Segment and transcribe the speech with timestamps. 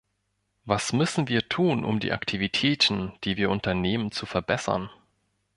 [0.65, 4.89] Was müssen wir tun, um die Aktivitäten, die wir unternehmen, zu verbessern?